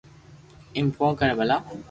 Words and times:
ايم 0.75 0.87
ڪون 0.97 1.11
ڪري 1.19 1.33
ڀلا 1.39 1.57